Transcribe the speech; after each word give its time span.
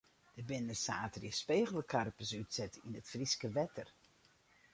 Der 0.35 0.43
binne 0.49 0.75
saterdei 0.83 1.33
spegelkarpers 1.39 2.31
útset 2.41 2.73
yn 2.85 2.97
it 2.99 3.11
Fryske 3.13 3.47
wetter. 3.57 3.89